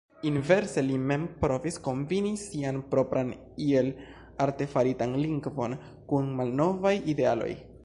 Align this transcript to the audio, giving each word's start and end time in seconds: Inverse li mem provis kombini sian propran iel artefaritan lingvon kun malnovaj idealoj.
Inverse 0.27 0.83
li 0.85 0.95
mem 1.09 1.25
provis 1.43 1.77
kombini 1.87 2.31
sian 2.45 2.79
propran 2.95 3.29
iel 3.67 3.93
artefaritan 4.47 5.15
lingvon 5.27 5.79
kun 6.13 6.35
malnovaj 6.41 6.97
idealoj. 7.15 7.55